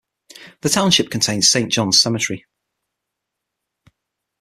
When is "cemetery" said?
2.01-2.47